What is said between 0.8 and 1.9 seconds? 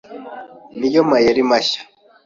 yo mayeri mashya